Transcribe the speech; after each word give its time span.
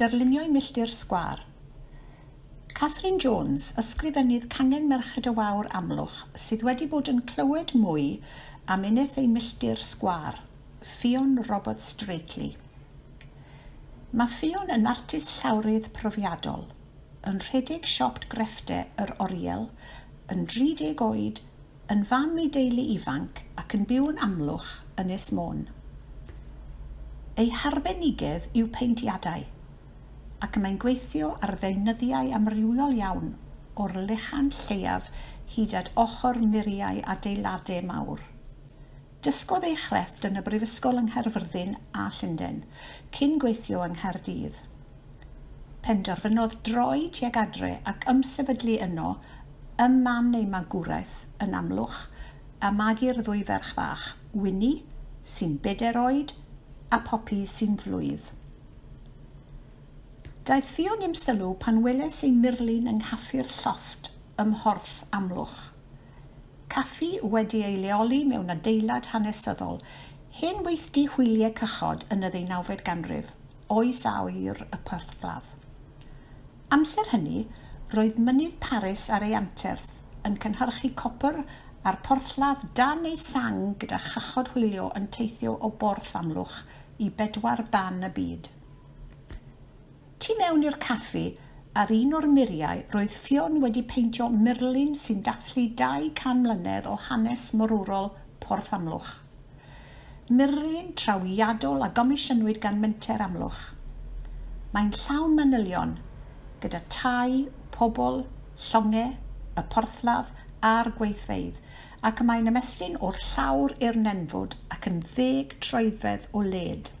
darluniau 0.00 0.48
milltir 0.48 0.88
sgwar. 0.88 1.42
Catherine 2.72 3.18
Jones, 3.20 3.74
ysgrifennydd 3.76 4.46
Cangen 4.48 4.86
Merched 4.88 5.26
y 5.28 5.32
Wawr 5.36 5.66
Amlwch, 5.76 6.22
sydd 6.40 6.64
wedi 6.64 6.86
bod 6.88 7.10
yn 7.12 7.18
clywed 7.28 7.74
mwy 7.76 8.06
am 8.72 8.86
uneth 8.88 9.18
ei 9.20 9.28
milltir 9.28 9.82
sgwar, 9.84 10.38
Fion 10.80 11.36
Robert 11.50 11.84
Straitley. 11.84 12.54
Mae 14.16 14.32
Fion 14.38 14.72
yn 14.72 14.88
artist 14.88 15.34
llawrydd 15.42 15.90
profiadol, 16.00 16.64
yn 17.28 17.44
rhedeg 17.50 17.84
siopt 17.92 18.30
grefftau 18.32 18.88
yr 19.04 19.12
Oriel, 19.20 19.68
yn 20.32 20.48
30 20.56 21.04
oed, 21.10 21.44
yn 21.92 22.08
fam 22.08 22.40
i 22.40 22.48
deulu 22.48 22.88
ifanc 22.96 23.44
ac 23.60 23.76
yn 23.76 23.84
byw'n 23.92 24.24
amlwch 24.30 24.74
yn 25.04 25.12
Esmôn. 25.20 25.64
Ei 27.36 27.52
harbenigedd 27.52 28.48
yw 28.56 28.72
peintiadau– 28.80 29.50
ac 30.44 30.56
mae'n 30.60 30.78
gweithio 30.80 31.34
ar 31.44 31.54
ddeunyddiau 31.60 32.32
amrywiol 32.36 32.96
iawn 32.96 33.34
o'r 33.84 33.96
lechan 34.08 34.50
lleiaf 34.56 35.10
hyd 35.54 35.74
at 35.80 35.90
ochr 36.04 36.38
muriau 36.40 37.00
adeiladau 37.14 37.82
mawr. 37.86 38.22
Dysgodd 39.24 39.66
ei 39.68 39.76
chrefft 39.76 40.24
yn 40.24 40.40
y 40.40 40.42
Brifysgol 40.46 41.00
yng 41.00 41.10
Nghaerfyrddin 41.10 41.74
a 41.92 42.06
Llundain, 42.16 42.62
cyn 43.16 43.36
gweithio 43.42 43.82
yng 43.84 43.98
Nghaerdydd. 43.98 44.62
Penderfynodd 45.84 46.56
droi 46.64 47.10
tuag 47.16 47.36
adre 47.42 47.74
ac 47.92 48.08
ymsefydlu 48.08 48.78
yno 48.86 49.14
ym 49.84 50.00
man 50.06 50.32
ei 50.38 50.48
magwraeth 50.48 51.26
yn 51.44 51.56
amlwch 51.60 52.02
a 52.64 52.72
magu'r 52.76 53.20
ddwy 53.20 53.44
ferch 53.48 53.74
fach, 53.76 54.10
Winnie, 54.32 54.84
sy'n 55.24 55.58
bedair 55.64 56.00
oed, 56.00 56.34
a 56.92 57.00
Poppy 57.04 57.44
sy'n 57.48 57.76
flwydd. 57.80 58.32
Daeth 60.50 60.70
ffion 60.74 61.02
im 61.06 61.12
sylw 61.14 61.52
pan 61.62 61.76
weles 61.84 62.16
ei 62.26 62.32
murlun 62.34 62.88
yng 62.90 62.96
nghaffi'r 63.04 63.46
llofft 63.60 64.08
ym 64.42 64.48
Mhorth 64.56 65.04
Amlwch. 65.14 65.60
Caffi 66.74 67.10
wedi 67.34 67.60
ei 67.68 67.76
leoli 67.84 68.18
mewn 68.26 68.50
adeilad 68.56 69.12
hanesyddol 69.12 69.78
hen 70.40 70.66
weithdi 70.66 71.06
hwyliau 71.14 71.54
cychod 71.62 72.02
yn 72.10 72.26
y 72.26 72.32
ddeunawfed 72.34 72.82
ganrif, 72.90 73.30
oes 73.78 74.02
a 74.10 74.16
oer 74.26 74.66
y 74.66 74.82
pyrthlaf. 74.90 75.54
Amser 76.74 77.14
hynny, 77.14 77.46
roedd 77.94 78.18
mynydd 78.18 78.58
Paris 78.66 79.06
ar 79.06 79.30
ei 79.30 79.38
anterth 79.38 80.00
yn 80.26 80.40
cynhyrchu 80.42 80.90
copr 80.98 81.44
a'r 81.86 82.04
porthladd 82.08 82.72
dan 82.80 83.06
ei 83.06 83.20
sang 83.30 83.76
gyda 83.78 84.02
chachod 84.10 84.56
hwylio 84.56 84.90
yn 84.98 85.12
teithio 85.14 85.60
o 85.62 85.76
borth 85.84 86.16
amlwch 86.24 86.64
i 86.98 87.14
bedwar 87.22 87.68
ban 87.70 88.02
y 88.02 88.18
byd. 88.18 88.56
Tu 90.20 90.34
mewn 90.36 90.60
i'r 90.66 90.74
caffi, 90.76 91.30
ar 91.80 91.88
un 91.96 92.10
o'r 92.18 92.26
muriau 92.28 92.82
roedd 92.92 93.12
Ffion 93.14 93.54
wedi 93.62 93.80
peintio 93.92 94.26
myrlun 94.32 94.90
sy'n 95.00 95.22
dathlu 95.24 95.62
200 95.80 96.34
mlynedd 96.42 96.88
o 96.90 96.96
hanes 97.06 97.46
morwrol 97.56 98.10
Porth 98.42 98.68
Amlwch. 98.76 99.14
Myrlun 100.28 100.92
trawiadol 101.00 101.86
a 101.86 101.88
gomisiynwyd 101.96 102.60
gan 102.66 102.82
Menter 102.84 103.24
Amlwch. 103.24 103.62
Mae'n 104.76 104.92
llawn 105.06 105.40
manylion 105.40 105.96
gyda 106.60 106.82
tai, 106.92 107.48
pobl, 107.72 108.26
llongau, 108.68 109.16
y 109.56 109.66
porthladd 109.72 110.36
a'r 110.74 110.92
gweithfeidd 111.00 111.64
ac 112.12 112.20
mae'n 112.28 112.52
ymestyn 112.52 113.00
o'r 113.00 113.24
llawr 113.32 113.78
i'r 113.80 113.96
nenfod 114.04 114.60
ac 114.76 114.92
yn 114.92 115.00
ddeg 115.14 115.56
troedfedd 115.64 116.28
o 116.36 116.44
led. 116.44 116.92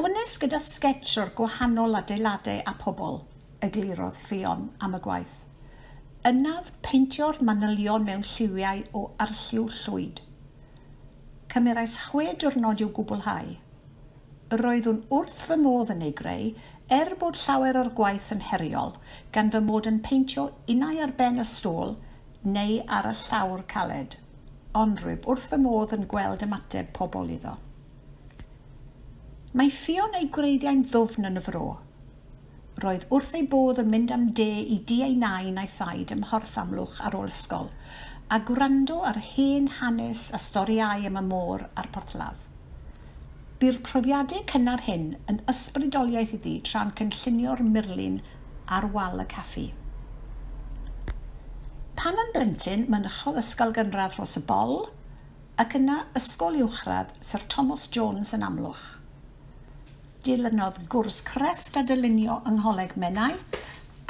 Cychwynnys 0.00 0.38
gyda 0.40 0.58
sgets 0.64 1.10
o'r 1.20 1.30
gwahanol 1.36 1.98
adeiladau 1.98 2.62
a 2.70 2.72
pobl, 2.82 3.18
eglurodd 3.66 4.16
Ffion 4.16 4.62
am 4.86 4.96
y 4.96 5.00
gwaith. 5.04 5.34
Ynaf 6.30 6.70
peintio'r 6.86 7.42
manylion 7.44 8.06
mewn 8.06 8.24
lliwiau 8.30 8.80
o 8.96 9.02
arlliw 9.26 9.68
llwyd. 9.82 10.24
Cymerais 11.52 11.98
chwe 12.06 12.32
diwrnod 12.40 12.80
i'w 12.80 12.88
gwblhau. 12.96 13.52
Roeddwn 14.62 15.04
wrth 15.20 15.44
fy 15.50 15.60
modd 15.66 15.92
yn 15.98 16.08
ei 16.08 16.16
greu 16.24 16.50
er 17.02 17.14
bod 17.20 17.44
llawer 17.44 17.84
o'r 17.84 17.94
gwaith 18.00 18.32
yn 18.32 18.44
heriol, 18.48 18.96
gan 19.36 19.52
fy 19.52 19.60
mod 19.70 19.90
yn 19.90 20.00
peintio 20.10 20.50
unau 20.76 21.04
ar 21.04 21.12
ben 21.24 21.44
y 21.44 21.50
stôl 21.56 21.98
neu 22.56 22.80
ar 22.88 23.12
y 23.12 23.18
llawr 23.26 23.68
caled. 23.76 24.16
Ond 24.72 25.04
rwyf 25.04 25.28
wrth 25.28 25.52
fy 25.52 25.60
modd 25.60 25.92
yn 25.98 26.08
gweld 26.14 26.48
ymateb 26.48 26.96
pobl 26.96 27.36
iddo. 27.36 27.60
Mae 29.50 29.66
Ffion 29.74 30.12
ei 30.14 30.28
gwreiddiau'n 30.30 30.84
ddwfn 30.86 31.26
yn 31.26 31.38
y 31.40 31.40
fro. 31.42 31.64
Roedd 32.82 33.08
wrth 33.10 33.32
ei 33.34 33.48
bodd 33.50 33.80
yn 33.82 33.88
mynd 33.90 34.12
am 34.14 34.28
de 34.38 34.44
i 34.46 34.76
di 34.86 35.00
ei 35.02 35.16
nain 35.18 35.56
a'i 35.58 35.66
thaid 35.72 36.12
ym 36.14 36.20
Mhorthamlwch 36.22 37.00
ar 37.02 37.16
ôl 37.18 37.32
ysgol, 37.32 37.66
a 38.30 38.38
gwrando 38.46 39.00
ar 39.08 39.18
hen 39.32 39.66
hanes 39.80 40.28
a 40.30 40.38
storiau 40.38 41.02
am 41.08 41.18
y 41.18 41.22
môr 41.32 41.64
a'r 41.66 41.88
porthladd. 41.96 42.44
Byr 43.58 43.80
profiadau 43.88 44.44
cynnar 44.52 44.84
hyn 44.86 45.08
yn 45.32 45.42
ysbrydoliaeth 45.50 46.36
iddi 46.38 46.54
tra'n 46.70 46.94
cynllunio'r 47.02 47.64
murlun 47.72 48.22
ar 48.78 48.86
wal 48.94 49.18
y 49.18 49.26
caffi. 49.34 49.66
Pan 51.98 52.22
yn 52.22 52.32
blentyn, 52.38 52.86
mynychodd 52.86 53.42
ysgol 53.42 53.74
gynradd 53.80 54.14
dros 54.14 54.38
y 54.38 54.46
Bol 54.54 54.78
ac 55.58 55.74
yna 55.82 56.04
ysgol 56.22 56.62
uwchradd 56.62 57.18
Sir 57.18 57.50
Thomas 57.50 57.90
Jones 57.90 58.38
yn 58.38 58.46
amlwch 58.46 58.99
dilynodd 60.26 60.82
gwrs 60.92 61.22
crefft 61.24 61.76
a 61.80 61.82
dylunio 61.88 62.34
yng 62.48 62.58
Ngholeg 62.58 62.90
Menai 63.00 63.38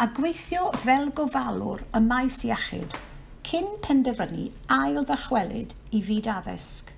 a 0.03 0.09
gweithio 0.17 0.73
fel 0.83 1.13
gofalwr 1.15 1.85
y 1.95 2.01
maes 2.03 2.41
iechyd 2.49 2.97
cyn 3.47 3.69
penderfynu 3.85 4.49
ail 4.75 4.99
ddachwelyd 5.07 5.77
i 5.95 6.01
fyd 6.09 6.27
addysg. 6.33 6.91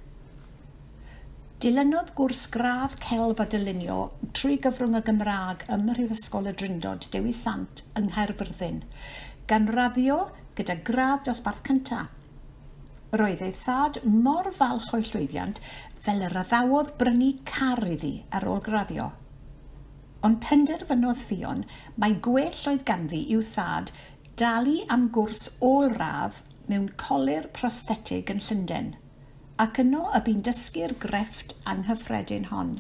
Dilynodd 1.61 2.15
gwrs 2.17 2.47
gradd 2.55 2.97
celf 3.05 3.43
a 3.45 3.47
dylunio 3.53 3.99
trwy 4.39 4.57
gyfrwng 4.65 4.97
y 4.99 5.05
Gymraeg 5.11 5.69
ym 5.69 5.85
Mhrifysgol 5.91 6.49
y 6.49 6.57
Drindod 6.57 7.05
Dewi 7.13 7.37
Sant 7.37 7.85
yng 7.93 8.09
Nghaerfyrddin, 8.15 8.81
gan 9.47 9.69
raddio 9.77 10.23
gyda 10.57 10.81
gradd 10.89 11.29
dosbarth 11.29 11.61
cyntaf. 11.69 12.09
Roedd 13.13 13.45
ei 13.45 13.53
thad 13.53 14.01
mor 14.09 14.49
falch 14.57 14.89
o'i 14.97 15.05
llwyddiant 15.05 15.61
fel 16.03 16.23
yr 16.27 16.35
addawodd 16.41 16.97
brynu 16.99 17.29
car 17.47 17.85
iddi 17.87 18.15
ar 18.35 18.47
ôl 18.51 18.63
graddio. 18.67 19.13
Ond 20.27 20.41
penderfynodd 20.43 21.21
ffion 21.21 21.63
mae 22.03 22.17
gwell 22.27 22.59
oedd 22.71 22.83
ganddi 22.89 23.21
i'w 23.35 23.45
thad 23.47 23.93
dalu 24.41 24.81
am 24.95 25.09
gwrs 25.15 25.45
ôl-radd 25.69 26.41
mewn 26.71 26.89
colir 27.05 27.47
prosthetig 27.59 28.33
yn 28.35 28.43
Llundain, 28.49 28.91
ac 29.63 29.79
yno 29.85 30.09
y 30.19 30.23
bu'n 30.27 30.43
dysgu'r 30.49 30.97
grefft 31.07 31.55
anghyffredin 31.73 32.51
hon. 32.51 32.77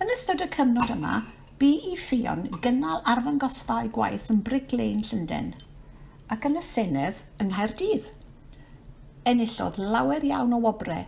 Yn 0.00 0.12
ystod 0.16 0.44
y 0.44 0.48
cyfnod 0.56 0.92
yma, 0.96 1.20
bu 1.60 1.70
i 1.92 1.94
Ffion 2.00 2.48
gynnal 2.64 3.04
arddangosfau 3.12 3.92
gwaith 3.92 4.32
yn 4.32 4.40
Brick 4.46 4.72
Lane 4.72 5.04
Llundain, 5.04 5.52
ac 6.32 6.48
yn 6.48 6.60
y 6.60 6.64
Senedd 6.64 7.26
yng 7.36 7.52
Nghaerdydd– 7.52 8.12
enillodd 9.30 9.80
lawer 9.80 10.24
iawn 10.28 10.52
o 10.56 10.60
wobrau 10.66 11.06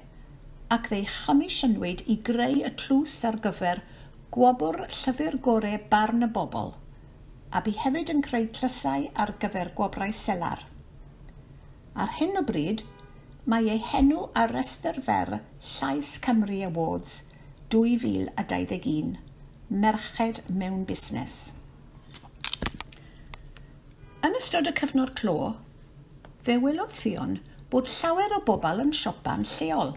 ac 0.76 0.88
fe'i 0.92 1.04
chomisiynwyd 1.12 2.02
i 2.12 2.16
greu 2.28 2.62
y 2.64 2.72
tlws 2.80 3.20
ar 3.28 3.36
gyfer 3.44 3.82
gwobr 4.34 4.82
llyfr 4.88 5.36
gorau 5.46 5.78
barn 5.90 6.26
y 6.26 6.28
bobl 6.38 6.72
a 7.56 7.62
bu 7.64 7.72
hefyd 7.82 8.10
yn 8.12 8.22
creu 8.26 8.46
clysau 8.56 9.06
ar 9.22 9.32
gyfer 9.42 9.70
gwobrau 9.78 10.12
selar. 10.16 10.64
Ar 11.94 12.10
hyn 12.18 12.36
o 12.40 12.42
bryd, 12.48 12.82
mae 13.48 13.70
ei 13.72 13.82
henw 13.92 14.26
ar 14.36 14.52
restr 14.52 14.98
fer 15.06 15.38
Llais 15.76 16.16
Cymru 16.24 16.58
Awards 16.66 17.20
2021, 17.74 19.16
Merched 19.70 20.42
mewn 20.50 20.84
Busnes. 20.88 21.36
Yn 24.26 24.36
ystod 24.40 24.68
y 24.68 24.74
cyfnod 24.80 25.14
clo, 25.18 25.54
fe 26.42 26.58
welodd 26.62 26.94
Ffion 26.94 27.38
bod 27.76 27.90
llawer 27.92 28.32
o 28.32 28.38
bobl 28.40 28.78
yn 28.80 28.90
siopa'n 28.96 29.42
lleol 29.50 29.90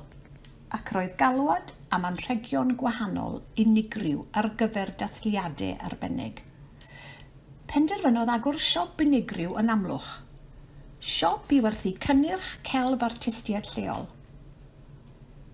ac 0.75 0.89
roedd 0.91 1.13
galwad 1.21 1.69
am 1.95 2.07
anrhegion 2.09 2.73
gwahanol 2.81 3.37
unigryw 3.63 4.25
ar 4.41 4.49
gyfer 4.59 4.91
dathliadau 4.99 5.77
arbennig. 5.87 6.41
Penderfynodd 7.71 8.33
agor 8.33 8.59
siop 8.65 8.99
unigryw 9.05 9.55
yn 9.63 9.71
amlwch. 9.77 10.09
Siop 11.13 11.55
i 11.55 11.61
werthu 11.63 11.93
cynnyrch 12.03 12.51
celf 12.67 13.07
artistiaid 13.07 13.71
lleol. 13.77 14.09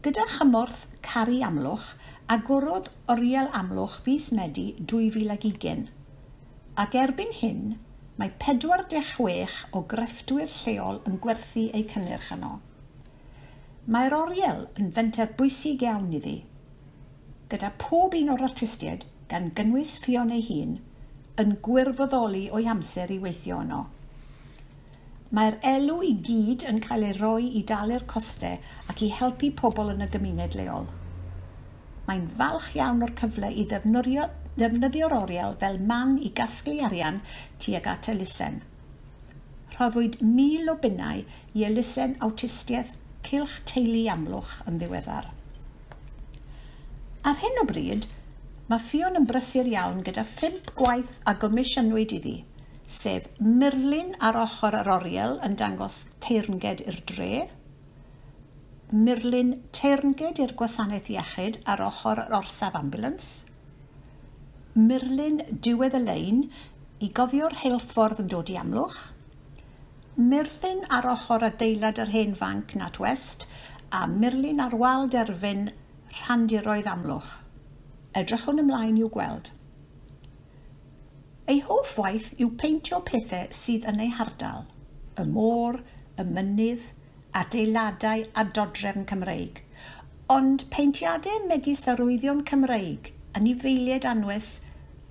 Gyda 0.02 0.26
chymorth 0.34 0.88
Cari 1.06 1.44
Amlwch, 1.46 1.92
agorodd 2.26 2.90
Oriel 3.06 3.54
Amlwch 3.54 4.02
fis 4.08 4.34
Medi 4.34 4.72
2020 4.82 5.92
ac 6.82 6.98
erbyn 7.06 7.38
hyn, 7.44 7.76
mae 8.20 8.32
46 8.40 9.56
o 9.76 9.82
grefftwyr 9.92 10.52
lleol 10.62 11.02
yn 11.10 11.18
gwerthu 11.24 11.66
eu 11.76 11.84
cynnyrch 11.92 12.30
yno. 12.36 12.54
Mae'r 13.92 14.16
oriel 14.16 14.62
yn 14.80 14.94
fenter 14.96 15.34
bwysig 15.40 15.84
iawn 15.84 16.14
iddi. 16.16 16.38
Gyda 17.52 17.74
pob 17.82 18.16
un 18.18 18.32
o'r 18.34 18.46
artistiaid, 18.48 19.04
gan 19.30 19.52
gynnwys 19.58 19.98
ffion 20.02 20.32
ei 20.34 20.46
hun, 20.48 20.78
yn 21.42 21.58
gwirfoddoli 21.68 22.46
o'i 22.56 22.70
amser 22.72 23.12
i 23.12 23.20
weithio 23.22 23.60
yno. 23.66 23.82
Mae'r 25.36 25.60
elw 25.68 26.00
i 26.08 26.14
gyd 26.30 26.64
yn 26.70 26.80
cael 26.86 27.04
ei 27.10 27.18
roi 27.20 27.50
i 27.60 27.66
dalu'r 27.68 28.08
costau 28.08 28.62
ac 28.92 29.04
i 29.04 29.12
helpu 29.20 29.52
pobl 29.60 29.92
yn 29.92 30.06
y 30.06 30.10
gymuned 30.14 30.56
leol. 30.56 30.88
Mae'n 32.08 32.30
falch 32.40 32.72
iawn 32.78 33.04
o'r 33.04 33.16
cyfle 33.20 33.52
i 33.52 33.68
ddefnyddio 33.68 34.30
ddefnyddio'r 34.56 35.14
oriel 35.18 35.56
fel 35.62 35.80
man 35.92 36.16
i 36.24 36.32
gasglu 36.40 36.78
arian 36.88 37.20
tuag 37.64 37.88
at 37.92 38.10
elusen. 38.12 38.62
Rhoddwyd 39.76 40.22
mil 40.24 40.70
o 40.72 40.76
bunnau 40.84 41.24
i 41.54 41.66
elusen 41.68 42.16
awtistiaeth 42.28 42.94
cilch 43.28 43.56
teulu 43.72 44.06
amlwch 44.14 44.54
yn 44.70 44.78
ddiweddar. 44.80 45.28
Ar 47.26 47.42
hyn 47.42 47.60
o 47.60 47.66
bryd, 47.68 48.06
mae 48.70 48.82
Ffion 48.82 49.20
yn 49.20 49.28
brysur 49.30 49.68
iawn 49.70 50.04
gyda 50.06 50.24
ffimp 50.30 50.72
gwaith 50.80 51.18
a 51.28 51.34
gomisiynwyd 51.42 52.14
iddi, 52.20 52.36
sef 52.88 53.28
Myrlin 53.42 54.14
ar 54.30 54.38
ochr 54.44 54.78
yr 54.80 54.92
oriel 54.96 55.40
yn 55.46 55.58
dangos 55.60 56.04
teirnged 56.24 56.86
i'r 56.86 57.02
dre, 57.12 57.32
Myrlin 58.94 59.56
teirnged 59.76 60.40
i'r 60.40 60.54
gwasanaeth 60.62 61.10
iechyd 61.12 61.60
ar 61.74 61.82
ochr 61.90 62.22
yr 62.28 62.38
orsaf 62.40 62.78
ambulance, 62.78 63.45
murlun 64.76 65.38
diwedd 65.64 65.94
y 65.96 66.00
lein 66.04 66.40
i 67.00 67.08
gofio'r 67.16 67.54
heilffordd 67.62 68.18
yn 68.26 68.32
dod 68.32 68.50
i 68.52 68.58
amlwch, 68.60 68.98
murlun 70.20 70.82
ar 70.98 71.08
ochr 71.14 71.46
adeilad 71.48 72.02
yr 72.04 72.12
hen 72.12 72.34
fanc 72.36 72.74
nat 72.82 73.00
west 73.00 73.46
a 74.00 74.02
murlun 74.12 74.60
ar 74.66 74.76
wal 74.82 75.08
derfyn 75.14 75.70
rhandiroedd 76.18 76.92
amlwch. 76.92 77.32
Edrychwn 78.20 78.60
ymlaen 78.66 79.00
i'w 79.00 79.10
gweld. 79.16 79.54
Ei 81.48 81.64
hoff 81.70 81.96
waith 82.02 82.34
yw 82.36 82.52
peintio 82.60 83.00
pethau 83.08 83.48
sydd 83.56 83.88
yn 83.94 84.04
ei 84.04 84.12
hardal, 84.20 84.68
y 85.16 85.28
môr, 85.32 85.80
y 86.20 86.28
mynydd, 86.36 86.92
adeiladau 87.32 88.28
a 88.36 88.50
dodrefn 88.60 89.08
Cymreig. 89.08 89.64
Ond 90.28 90.68
peintiadau 90.74 91.46
megis 91.48 91.88
arwyddion 91.92 92.44
Cymreig 92.50 93.15
anifeiliaid 93.40 94.08
anwes 94.10 94.52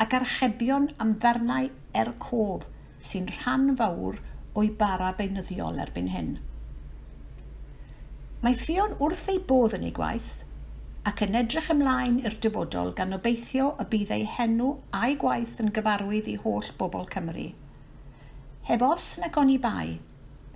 ac 0.05 0.15
archebion 0.19 0.89
am 1.05 1.13
ddarnau 1.23 1.69
er 2.03 2.11
cof 2.25 2.65
sy'n 3.09 3.29
rhan 3.37 3.69
fawr 3.81 4.21
o'i 4.61 4.71
bara 4.81 5.13
beunyddiol 5.19 5.81
erbyn 5.85 6.11
hyn. 6.15 6.31
Mae 8.45 8.57
ffion 8.61 8.97
wrth 9.05 9.29
ei 9.33 9.39
bodd 9.51 9.77
yn 9.79 9.87
ei 9.89 9.95
gwaith 9.99 10.33
ac 11.11 11.21
yn 11.27 11.37
edrych 11.41 11.71
ymlaen 11.75 12.19
i'r 12.25 12.37
dyfodol 12.45 12.93
gan 12.99 13.17
obeithio 13.17 13.71
y 13.83 13.87
bydd 13.93 14.15
ei 14.17 14.27
henw 14.37 14.71
a'i 15.01 15.19
gwaith 15.21 15.61
yn 15.65 15.73
gyfarwydd 15.77 16.31
i 16.33 16.37
holl 16.45 16.71
bobl 16.81 17.09
Cymru. 17.15 17.51
Heb 18.69 18.85
os 18.89 19.09
nag 19.21 19.35
goni 19.37 19.59
bai, 19.61 19.99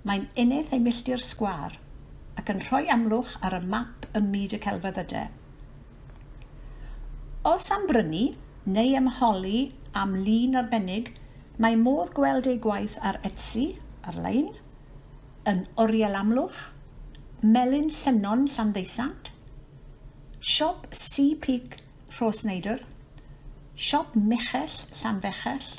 mae'n 0.09 0.25
unydd 0.43 0.73
ei 0.73 0.81
milltir 0.85 1.21
sgwar 1.21 1.77
ac 2.41 2.49
yn 2.53 2.63
rhoi 2.65 2.87
amlwch 2.93 3.35
ar 3.45 3.59
y 3.59 3.61
map 3.73 4.09
ym 4.17 4.31
myd 4.33 4.57
y 4.57 4.61
celfyddydau. 4.63 5.38
Os 7.49 7.71
am 7.73 7.87
brynu 7.89 8.25
neu 8.75 8.89
ymholi 8.99 9.59
am 9.99 10.11
lun 10.25 10.57
arbennig, 10.59 11.07
mae 11.57 11.77
modd 11.83 12.11
gweld 12.13 12.47
ei 12.51 12.59
gwaith 12.61 12.97
ar 13.09 13.15
Etsy, 13.25 13.63
ar-lein, 14.05 14.51
yn 15.49 15.63
oriel 15.83 16.17
amlwch, 16.19 16.59
melyn 17.55 17.87
llynon 18.01 18.43
Llandeisant, 18.53 19.31
siop 20.51 20.85
Sea 20.99 21.39
Peak 21.45 21.79
Rhosneidr, 22.19 22.83
siop 23.87 24.13
Michell 24.33 24.75
Llanfechell, 24.99 25.71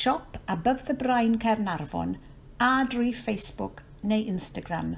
siop 0.00 0.40
Above 0.56 0.88
the 0.88 0.96
Brain 1.04 1.36
Cernarfon 1.44 2.16
a 2.58 2.72
drwy 2.90 3.12
Facebook 3.14 3.84
neu 4.02 4.26
Instagram, 4.34 4.96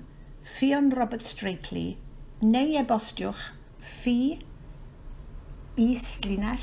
Fion 0.56 0.88
Robert 0.96 1.28
Straitley, 1.34 1.98
neu 2.40 2.78
e-bostiwch 2.80 3.44
fi 3.92 4.16
islinell 5.76 6.58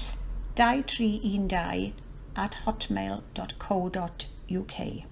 2312 0.56 1.94
at 2.36 2.58
hotmail.co.uk. 2.66 5.09